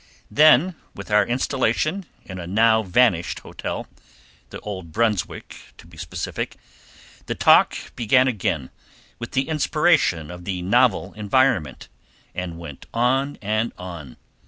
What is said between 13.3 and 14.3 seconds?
and on.